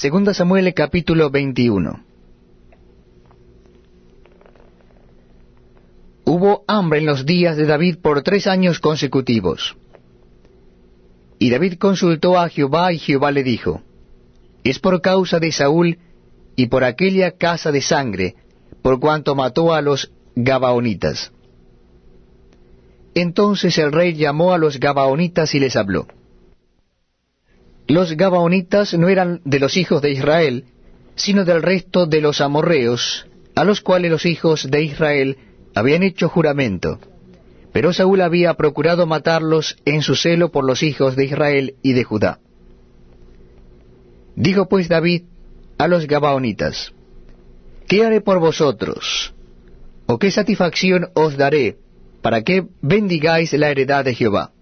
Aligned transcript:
Segunda 0.00 0.32
Samuel 0.32 0.72
capítulo 0.72 1.28
21 1.28 2.02
Hubo 6.24 6.64
hambre 6.66 7.00
en 7.00 7.04
los 7.04 7.26
días 7.26 7.58
de 7.58 7.66
David 7.66 7.98
por 7.98 8.22
tres 8.22 8.46
años 8.46 8.80
consecutivos. 8.80 9.76
Y 11.38 11.50
David 11.50 11.74
consultó 11.74 12.38
a 12.38 12.48
Jehová 12.48 12.94
y 12.94 12.98
Jehová 12.98 13.30
le 13.30 13.42
dijo, 13.42 13.82
Es 14.64 14.78
por 14.78 15.02
causa 15.02 15.38
de 15.38 15.52
Saúl 15.52 15.98
y 16.56 16.68
por 16.68 16.82
aquella 16.82 17.32
casa 17.32 17.70
de 17.70 17.82
sangre, 17.82 18.36
por 18.80 19.00
cuanto 19.00 19.34
mató 19.34 19.74
a 19.74 19.82
los 19.82 20.12
Gabaonitas. 20.34 21.30
Entonces 23.14 23.76
el 23.76 23.92
rey 23.92 24.14
llamó 24.14 24.54
a 24.54 24.58
los 24.58 24.80
Gabaonitas 24.80 25.54
y 25.54 25.60
les 25.60 25.76
habló. 25.76 26.06
Los 27.90 28.12
Gabaonitas 28.12 28.94
no 28.94 29.08
eran 29.08 29.40
de 29.44 29.58
los 29.58 29.76
hijos 29.76 30.00
de 30.00 30.12
Israel, 30.12 30.66
sino 31.16 31.44
del 31.44 31.60
resto 31.60 32.06
de 32.06 32.20
los 32.20 32.40
amorreos, 32.40 33.26
a 33.56 33.64
los 33.64 33.80
cuales 33.80 34.12
los 34.12 34.26
hijos 34.26 34.70
de 34.70 34.84
Israel 34.84 35.38
habían 35.74 36.04
hecho 36.04 36.28
juramento. 36.28 37.00
Pero 37.72 37.92
Saúl 37.92 38.20
había 38.20 38.54
procurado 38.54 39.06
matarlos 39.06 39.76
en 39.84 40.02
su 40.02 40.14
celo 40.14 40.52
por 40.52 40.64
los 40.64 40.84
hijos 40.84 41.16
de 41.16 41.24
Israel 41.24 41.74
y 41.82 41.92
de 41.94 42.04
Judá. 42.04 42.38
Dijo 44.36 44.68
pues 44.68 44.88
David 44.88 45.24
a 45.76 45.88
los 45.88 46.06
Gabaonitas, 46.06 46.92
¿Qué 47.88 48.04
haré 48.04 48.20
por 48.20 48.38
vosotros? 48.38 49.34
¿O 50.06 50.16
qué 50.20 50.30
satisfacción 50.30 51.08
os 51.14 51.36
daré 51.36 51.78
para 52.22 52.42
que 52.42 52.68
bendigáis 52.82 53.52
la 53.54 53.68
heredad 53.68 54.04
de 54.04 54.14
Jehová? 54.14 54.52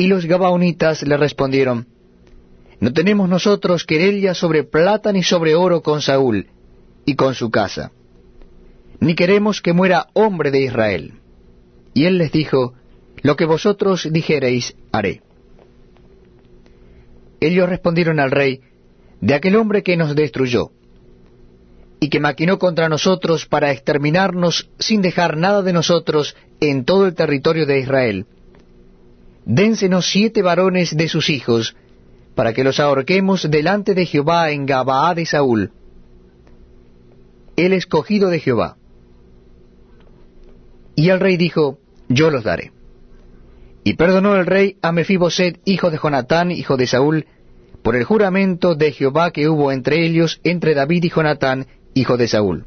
Y 0.00 0.06
los 0.06 0.26
Gabaonitas 0.26 1.02
le 1.02 1.16
respondieron, 1.16 1.88
No 2.78 2.92
tenemos 2.92 3.28
nosotros 3.28 3.84
querella 3.84 4.32
sobre 4.32 4.62
plata 4.62 5.12
ni 5.12 5.24
sobre 5.24 5.56
oro 5.56 5.82
con 5.82 6.00
Saúl 6.02 6.46
y 7.04 7.16
con 7.16 7.34
su 7.34 7.50
casa, 7.50 7.90
ni 9.00 9.16
queremos 9.16 9.60
que 9.60 9.72
muera 9.72 10.06
hombre 10.12 10.52
de 10.52 10.60
Israel. 10.60 11.14
Y 11.94 12.04
él 12.04 12.16
les 12.16 12.30
dijo, 12.30 12.74
Lo 13.22 13.34
que 13.34 13.44
vosotros 13.44 14.08
dijereis, 14.08 14.76
haré. 14.92 15.20
Ellos 17.40 17.68
respondieron 17.68 18.20
al 18.20 18.30
rey, 18.30 18.60
De 19.20 19.34
aquel 19.34 19.56
hombre 19.56 19.82
que 19.82 19.96
nos 19.96 20.14
destruyó, 20.14 20.70
y 21.98 22.08
que 22.08 22.20
maquinó 22.20 22.60
contra 22.60 22.88
nosotros 22.88 23.46
para 23.46 23.72
exterminarnos 23.72 24.70
sin 24.78 25.02
dejar 25.02 25.36
nada 25.36 25.62
de 25.62 25.72
nosotros 25.72 26.36
en 26.60 26.84
todo 26.84 27.04
el 27.04 27.16
territorio 27.16 27.66
de 27.66 27.80
Israel 27.80 28.26
dénsenos 29.48 30.10
siete 30.10 30.42
varones 30.42 30.94
de 30.94 31.08
sus 31.08 31.30
hijos, 31.30 31.74
para 32.34 32.52
que 32.52 32.62
los 32.62 32.78
ahorquemos 32.78 33.50
delante 33.50 33.94
de 33.94 34.04
Jehová 34.04 34.50
en 34.50 34.66
Gabaá 34.66 35.14
de 35.14 35.24
Saúl, 35.24 35.72
el 37.56 37.72
escogido 37.72 38.28
de 38.28 38.38
Jehová. 38.38 38.76
Y 40.94 41.08
el 41.08 41.18
rey 41.18 41.36
dijo, 41.36 41.78
yo 42.08 42.30
los 42.30 42.44
daré. 42.44 42.72
Y 43.84 43.94
perdonó 43.94 44.36
el 44.36 44.44
rey 44.44 44.76
a 44.82 44.92
Mefiboset, 44.92 45.60
hijo 45.64 45.90
de 45.90 45.98
Jonatán, 45.98 46.50
hijo 46.50 46.76
de 46.76 46.86
Saúl, 46.86 47.26
por 47.82 47.96
el 47.96 48.04
juramento 48.04 48.74
de 48.74 48.92
Jehová 48.92 49.30
que 49.30 49.48
hubo 49.48 49.72
entre 49.72 50.04
ellos, 50.04 50.40
entre 50.44 50.74
David 50.74 51.04
y 51.04 51.10
Jonatán, 51.10 51.66
hijo 51.94 52.18
de 52.18 52.28
Saúl. 52.28 52.66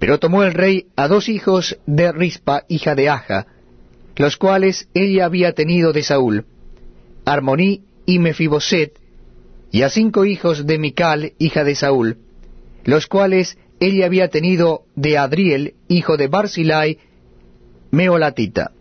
Pero 0.00 0.18
tomó 0.18 0.42
el 0.42 0.54
rey 0.54 0.88
a 0.96 1.06
dos 1.06 1.28
hijos 1.28 1.78
de 1.86 2.10
Rispa, 2.10 2.64
hija 2.68 2.96
de 2.96 3.08
Aja, 3.10 3.46
los 4.16 4.36
cuales 4.36 4.88
ella 4.94 5.24
había 5.24 5.52
tenido 5.52 5.92
de 5.92 6.02
Saúl, 6.02 6.44
Armoní 7.24 7.82
y 8.06 8.18
Mefiboset, 8.18 8.98
y 9.70 9.82
a 9.82 9.88
cinco 9.88 10.24
hijos 10.24 10.66
de 10.66 10.78
Mical, 10.78 11.32
hija 11.38 11.64
de 11.64 11.74
Saúl, 11.74 12.18
los 12.84 13.06
cuales 13.06 13.56
ella 13.78 14.06
había 14.06 14.28
tenido 14.28 14.82
de 14.94 15.16
Adriel, 15.16 15.74
hijo 15.88 16.16
de 16.16 16.28
Barzilai, 16.28 16.98
Meolatita, 17.90 18.72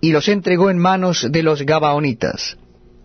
y 0.00 0.12
los 0.12 0.28
entregó 0.28 0.70
en 0.70 0.78
manos 0.78 1.26
de 1.30 1.42
los 1.42 1.62
Gabaonitas, 1.62 2.58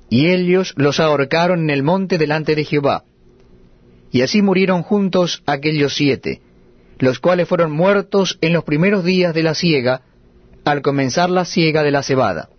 y 0.09 0.27
ellos 0.27 0.73
los 0.75 0.99
ahorcaron 0.99 1.61
en 1.63 1.69
el 1.69 1.83
monte 1.83 2.17
delante 2.17 2.55
de 2.55 2.65
Jehová. 2.65 3.03
Y 4.11 4.21
así 4.21 4.43
murieron 4.43 4.83
juntos 4.83 5.41
aquellos 5.47 5.95
siete, 5.95 6.41
los 6.99 7.19
cuales 7.19 7.47
fueron 7.47 7.71
muertos 7.71 8.37
en 8.41 8.53
los 8.53 8.63
primeros 8.63 9.03
días 9.03 9.33
de 9.33 9.41
la 9.41 9.55
siega, 9.55 10.01
al 10.65 10.81
comenzar 10.81 11.29
la 11.29 11.45
siega 11.45 11.83
de 11.83 11.91
la 11.91 12.03
cebada. 12.03 12.49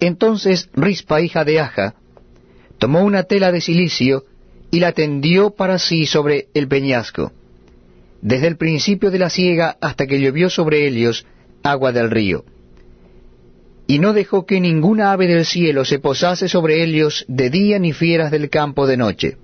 Entonces 0.00 0.68
Rispa, 0.74 1.20
hija 1.20 1.44
de 1.44 1.60
Aja, 1.60 1.94
tomó 2.78 3.02
una 3.02 3.22
tela 3.22 3.52
de 3.52 3.60
silicio 3.60 4.24
y 4.70 4.80
la 4.80 4.92
tendió 4.92 5.50
para 5.50 5.78
sí 5.78 6.04
sobre 6.06 6.48
el 6.52 6.68
peñasco, 6.68 7.32
desde 8.20 8.48
el 8.48 8.56
principio 8.56 9.10
de 9.10 9.18
la 9.18 9.30
siega 9.30 9.76
hasta 9.80 10.06
que 10.06 10.20
llovió 10.20 10.50
sobre 10.50 10.86
ellos 10.86 11.26
agua 11.62 11.92
del 11.92 12.10
río. 12.10 12.44
Y 13.86 13.98
no 13.98 14.12
dejó 14.12 14.46
que 14.46 14.60
ninguna 14.60 15.12
ave 15.12 15.26
del 15.26 15.44
cielo 15.44 15.84
se 15.84 15.98
posase 15.98 16.48
sobre 16.48 16.82
ellos 16.82 17.24
de 17.28 17.50
día 17.50 17.78
ni 17.78 17.92
fieras 17.92 18.30
del 18.30 18.50
campo 18.50 18.86
de 18.86 18.96
noche. 18.96 19.36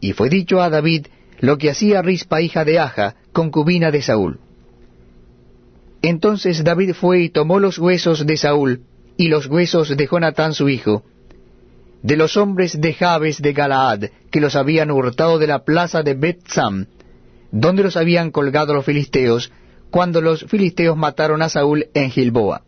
Y 0.00 0.12
fue 0.12 0.28
dicho 0.28 0.60
a 0.60 0.68
David 0.68 1.06
lo 1.40 1.58
que 1.58 1.70
hacía 1.70 2.02
Rispa, 2.02 2.42
hija 2.42 2.64
de 2.64 2.78
Aja, 2.78 3.16
concubina 3.32 3.90
de 3.90 4.02
Saúl. 4.02 4.38
Entonces 6.06 6.62
David 6.62 6.92
fue 6.92 7.22
y 7.22 7.28
tomó 7.30 7.58
los 7.58 7.78
huesos 7.78 8.26
de 8.26 8.36
Saúl 8.36 8.82
y 9.16 9.28
los 9.28 9.46
huesos 9.46 9.96
de 9.96 10.06
Jonatán 10.06 10.52
su 10.52 10.68
hijo, 10.68 11.02
de 12.02 12.18
los 12.18 12.36
hombres 12.36 12.78
de 12.78 12.92
Jabes 12.92 13.40
de 13.40 13.54
Galaad, 13.54 14.10
que 14.30 14.42
los 14.42 14.54
habían 14.54 14.90
hurtado 14.90 15.38
de 15.38 15.46
la 15.46 15.64
plaza 15.64 16.02
de 16.02 16.12
Bet-Sam, 16.12 16.88
donde 17.50 17.82
los 17.82 17.96
habían 17.96 18.32
colgado 18.32 18.74
los 18.74 18.84
filisteos, 18.84 19.50
cuando 19.90 20.20
los 20.20 20.44
filisteos 20.44 20.94
mataron 20.94 21.40
a 21.40 21.48
Saúl 21.48 21.86
en 21.94 22.10
Gilboa. 22.10 22.64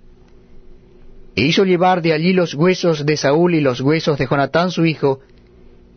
E 1.35 1.43
hizo 1.43 1.67
llevar 1.67 2.01
de 2.01 2.15
allí 2.15 2.33
los 2.33 2.55
huesos 2.55 3.05
de 3.05 3.19
Saúl 3.19 3.55
y 3.55 3.61
los 3.61 3.83
huesos 3.83 4.17
de 4.17 4.27
Jonatán 4.27 4.71
su 4.71 4.87
hijo, 4.87 5.21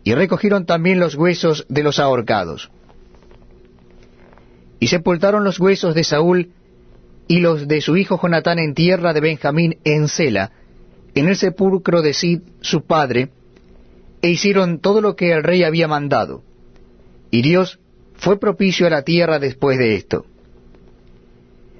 y 0.04 0.12
recogieron 0.12 0.66
también 0.66 1.00
los 1.00 1.14
huesos 1.14 1.64
de 1.70 1.84
los 1.84 2.00
ahorcados. 2.00 2.70
Y 4.78 4.88
sepultaron 4.88 5.42
los 5.42 5.58
huesos 5.58 5.94
de 5.94 6.04
Saúl 6.04 6.50
y 7.30 7.38
los 7.38 7.68
de 7.68 7.80
su 7.80 7.96
hijo 7.96 8.18
Jonatán 8.20 8.58
en 8.58 8.74
tierra 8.74 9.12
de 9.12 9.20
Benjamín 9.20 9.78
en 9.84 10.08
Sela, 10.08 10.50
en 11.14 11.28
el 11.28 11.36
sepulcro 11.36 12.02
de 12.02 12.12
Sid 12.12 12.40
su 12.60 12.84
padre, 12.86 13.28
e 14.20 14.30
hicieron 14.30 14.80
todo 14.80 15.00
lo 15.00 15.14
que 15.14 15.30
el 15.30 15.44
rey 15.44 15.62
había 15.62 15.86
mandado. 15.86 16.42
Y 17.30 17.42
Dios 17.42 17.78
fue 18.16 18.40
propicio 18.40 18.88
a 18.88 18.90
la 18.90 19.02
tierra 19.02 19.38
después 19.38 19.78
de 19.78 19.94
esto. 19.94 20.26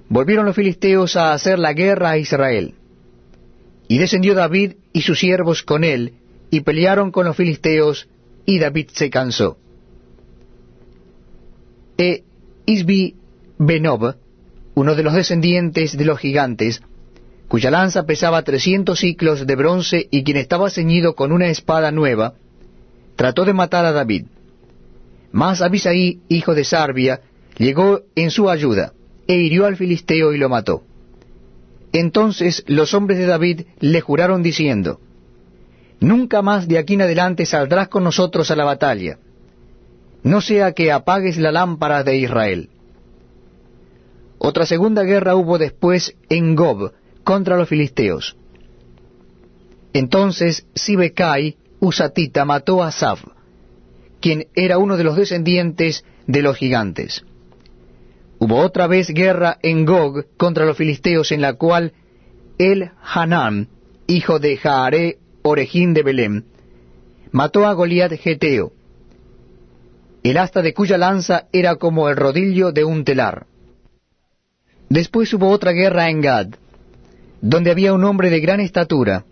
Volvieron 0.09 0.47
los 0.47 0.55
filisteos 0.55 1.16
a 1.16 1.33
hacer 1.33 1.59
la 1.59 1.72
guerra 1.72 2.10
a 2.10 2.19
Israel. 2.19 2.75
Y 3.89 3.99
descendió 3.99 4.34
David 4.34 4.75
y 4.93 5.03
sus 5.03 5.19
siervos 5.19 5.65
con 5.65 5.83
él, 5.83 6.12
y 6.53 6.60
pelearon 6.60 7.10
con 7.10 7.27
los 7.27 7.37
filisteos, 7.37 8.09
y 8.47 8.60
David 8.60 8.91
se 8.93 9.10
cansó. 9.10 9.59
E 11.99 12.22
Isbi 12.66 13.16
Benob, 13.59 14.15
uno 14.80 14.94
de 14.94 15.02
los 15.02 15.12
descendientes 15.12 15.94
de 15.94 16.06
los 16.06 16.18
gigantes, 16.18 16.80
cuya 17.48 17.70
lanza 17.70 18.06
pesaba 18.06 18.42
trescientos 18.44 19.00
ciclos 19.00 19.46
de 19.46 19.54
bronce 19.54 20.08
y 20.10 20.24
quien 20.24 20.38
estaba 20.38 20.70
ceñido 20.70 21.14
con 21.14 21.32
una 21.32 21.48
espada 21.48 21.91
nueva, 21.91 22.32
trató 23.14 23.44
de 23.44 23.52
matar 23.52 23.84
a 23.84 23.92
David. 23.92 24.24
Mas 25.32 25.60
Abisaí, 25.60 26.20
hijo 26.30 26.54
de 26.54 26.64
Sarbia, 26.64 27.20
llegó 27.58 28.00
en 28.14 28.30
su 28.30 28.48
ayuda, 28.48 28.94
e 29.26 29.34
hirió 29.34 29.66
al 29.66 29.76
filisteo 29.76 30.32
y 30.32 30.38
lo 30.38 30.48
mató. 30.48 30.82
Entonces 31.92 32.64
los 32.66 32.94
hombres 32.94 33.18
de 33.18 33.26
David 33.26 33.62
le 33.80 34.00
juraron 34.00 34.42
diciendo, 34.42 34.98
Nunca 36.00 36.41
más 36.41 36.66
de 36.68 36.78
aquí 36.78 36.94
en 36.94 37.03
adelante 37.03 37.44
saldrás 37.44 37.88
con 37.88 38.03
nosotros 38.03 38.50
a 38.50 38.56
la 38.56 38.65
batalla, 38.65 39.18
no 40.22 40.41
sea 40.41 40.72
que 40.72 40.91
apagues 40.91 41.36
la 41.36 41.53
lámpara 41.53 42.03
de 42.03 42.16
Israel. 42.16 42.71
Otra 44.42 44.65
segunda 44.65 45.03
guerra 45.03 45.37
hubo 45.37 45.59
después 45.59 46.16
en 46.31 46.57
Gob 46.57 46.95
contra 47.25 47.59
los 47.59 47.69
filisteos. 47.69 48.39
Entonces 49.92 50.66
Sibecai, 50.75 51.59
Usatita, 51.78 52.47
mató 52.47 52.83
a 52.83 52.91
Saf, 52.91 53.22
quien 54.19 54.47
era 54.54 54.78
uno 54.78 54.97
de 54.97 55.04
los 55.04 55.15
descendientes 55.16 56.07
de 56.27 56.41
los 56.41 56.57
gigantes. 56.57 57.22
Hubo 58.39 58.57
otra 58.57 58.87
vez 58.87 59.10
guerra 59.10 59.59
en 59.63 59.84
Gog 59.84 60.25
contra 60.39 60.65
los 60.65 60.78
filisteos, 60.78 61.33
en 61.33 61.43
la 61.43 61.53
cual 61.53 61.93
el 62.57 62.93
Hanán, 63.03 63.69
hijo 64.07 64.39
de 64.39 64.57
Jaare 64.57 65.19
Orejín 65.43 65.93
de 65.93 66.03
Belém, 66.03 66.45
mató 67.31 67.66
a 67.66 67.75
Goliat 67.75 68.13
Geteo, 68.13 68.72
el 70.22 70.39
asta 70.39 70.63
de 70.63 70.72
cuya 70.72 70.97
lanza 70.97 71.48
era 71.53 71.77
como 71.77 72.09
el 72.09 72.16
rodillo 72.16 72.72
de 72.72 72.84
un 72.84 73.04
telar. 73.04 73.49
Después 74.91 75.33
hubo 75.33 75.48
otra 75.48 75.71
guerra 75.71 76.10
en 76.10 76.21
Gad, 76.21 76.48
donde 77.41 77.71
había 77.71 77.95
un 77.95 78.03
hombre 78.03 78.28
de 78.28 78.41
gran 78.41 78.59
estatura, 78.59 79.25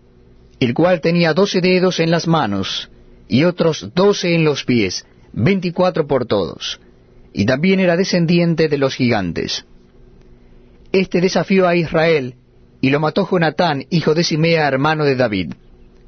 el 0.61 0.73
cual 0.73 1.01
tenía 1.01 1.33
doce 1.33 1.59
dedos 1.59 1.99
en 1.99 2.11
las 2.11 2.27
manos, 2.27 2.89
y 3.27 3.43
otros 3.43 3.91
doce 3.93 4.35
en 4.35 4.45
los 4.45 4.63
pies, 4.63 5.05
veinticuatro 5.33 6.07
por 6.07 6.25
todos, 6.25 6.79
y 7.33 7.45
también 7.45 7.81
era 7.81 7.97
descendiente 7.97 8.69
de 8.69 8.77
los 8.77 8.95
gigantes. 8.95 9.65
Este 10.93 11.19
desafió 11.19 11.67
a 11.67 11.75
Israel, 11.75 12.35
y 12.79 12.89
lo 12.89 13.01
mató 13.01 13.27
Jonatán, 13.29 13.85
hijo 13.89 14.15
de 14.15 14.23
Simea, 14.23 14.65
hermano 14.65 15.03
de 15.03 15.17
David. 15.17 15.53